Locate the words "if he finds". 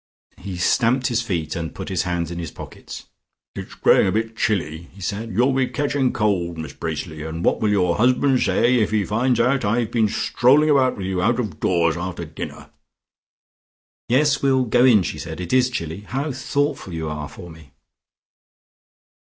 8.77-9.39